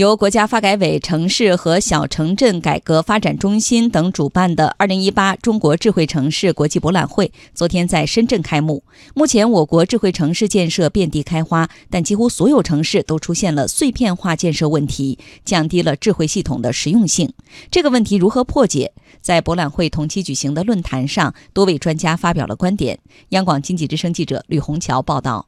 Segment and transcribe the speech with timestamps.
[0.00, 8.82] 由国家发改委、城市和小城镇改革发展中心等主办的2018中国智慧城市国际博览会昨天在深圳开幕。
[9.14, 17.34] 目前，我国智慧城市建设遍地开花，但几乎所有城市都出现了碎片化建设问题，降低了智慧系统的实用性。
[17.70, 18.94] 这个问题如何破解？
[19.20, 22.98] 在博览会同期举行的论坛上，多位专家发表了观点。
[23.30, 25.46] 央广经济之声记者吕红桥报道。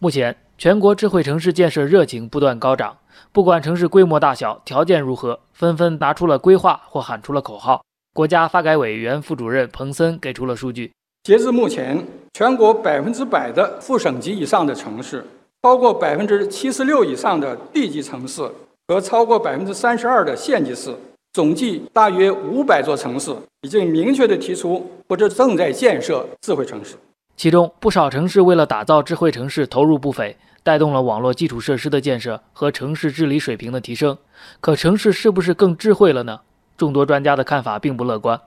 [0.00, 2.96] 目前，全国智慧城市建设热情不断高涨。
[3.32, 7.82] 不管城市规模大小、条件如何，纷纷拿出了规划或喊出了口号。
[8.14, 10.92] 国家发改委原副主任彭森给出了数据：
[11.24, 12.00] 截至目前，
[12.34, 15.24] 全国百分之百的副省级以上的城市，
[15.62, 18.48] 超过百分之七十六以上的地级城市
[18.86, 20.94] 和超过百分之三十二的县级市，
[21.32, 26.94] 总计大约五百座城市，已经明确地提出或者正在建设智慧城市。
[27.36, 30.36] 其中，不少城市为了打造智慧城市，投入不菲。
[30.62, 34.16] 带动了网络基础设施的建设和城市治理水平的提升，
[34.62, 36.40] 可城市是不是更智慧了呢？
[36.78, 38.40] 众多专家的看法并不乐观。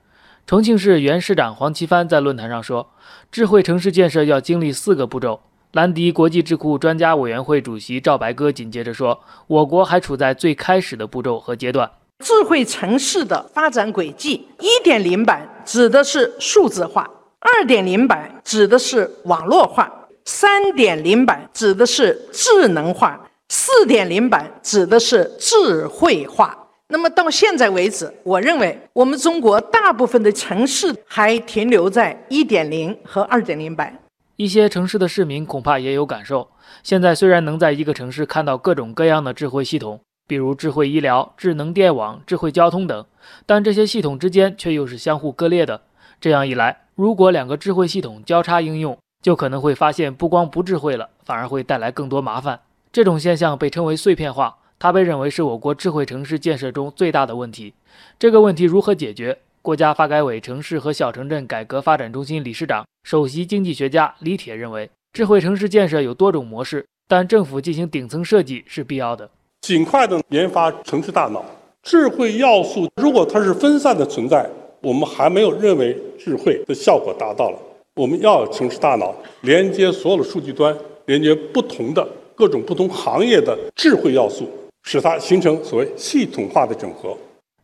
[0.47, 2.89] 重庆市原市长黄奇帆在论坛上说
[3.31, 5.41] ：“智慧城市建设要经历四个步骤。”
[5.73, 11.91] 兰迪国际智库专家委员会主席赵白鸽紧接着说：“我国还处在最开始的步骤和阶段。
[12.25, 17.07] 智慧城市的发展轨迹，一点零版指的是数字化，
[17.39, 19.93] 二点零版指的是网络化。”
[20.25, 26.67] 三点零版指的是智能化，四点零版指的是智慧化。
[26.89, 33.97] 那么到现在为止，我认为我们中国大部分的城市还停留在一点零和二点零版。
[34.35, 36.49] 一些城市的市民恐怕也有感受。
[36.83, 43.05] 现在虽然能在一个城市看到各种各样的智慧系统，比如智慧医疗、智能电网、智慧交通等，
[43.45, 45.83] 但这些系统之间却又是相互割裂的。
[46.19, 52.59] 这样一来，如果两个智慧系统交叉应用，就可能会发现，不光不智慧了，反而会带来更多麻烦。
[52.91, 57.75] 这种现象被称为碎片化，它被认为是我国智慧城市建设中最大的问题。
[58.17, 59.37] 这个问题如何解决？
[59.61, 69.29] 国家发改委城市和小城镇改革发展中心理事长、首席经济学家李铁认为，智慧城市建设有多种模式，但政府进行顶层设计是必要的。
[69.61, 71.45] 尽快的研发城市大脑，
[71.83, 74.49] 智慧要素如果它是分散的存在，
[74.81, 77.57] 我们还没有认为智慧的效果达到了。
[77.95, 84.47] 我们要城市大脑连接所有的数据端，连接不同的各种不同行业的智慧要素，
[84.83, 87.17] 使它形成所谓系统化的整合。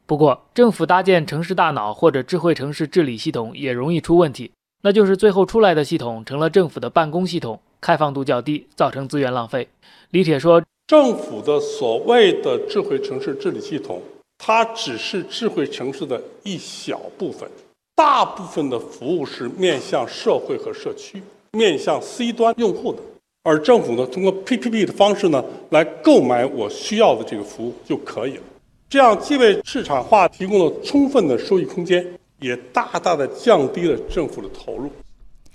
[0.06, 9.68] 不过，政府搭建城市大脑或者智慧城市治理系统也容易出问题，那就是最后出来的系统成了政府的办公系统，开放度较低，造成资源浪费。
[10.10, 14.02] 李铁说，政府的所谓的智慧城市治理系统，
[14.46, 17.50] 它只是智慧城市的一小部分。
[17.96, 21.24] 大部分的服务是面向社会和社区、
[21.54, 23.00] 面向 C 端用户的，
[23.44, 28.44] 而政府呢，通过 PPP 的方式呢，来购买我需要的这个服务就可以了。
[28.90, 32.06] 这样既为市场化提供了充分的收益空间，
[32.42, 34.92] 也大大的降低了政府的投入。